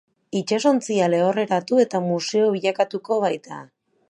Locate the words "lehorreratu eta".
1.15-2.03